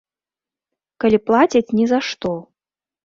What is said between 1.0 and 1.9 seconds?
Калі плацяць ні